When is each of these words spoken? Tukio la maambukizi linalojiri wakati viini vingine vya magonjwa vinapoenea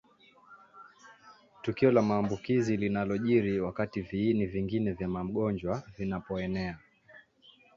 Tukio 1.61 1.91
la 1.91 2.01
maambukizi 2.01 2.77
linalojiri 2.77 3.59
wakati 3.59 4.01
viini 4.01 4.45
vingine 4.45 4.91
vya 4.93 5.07
magonjwa 5.07 5.83
vinapoenea 5.97 6.79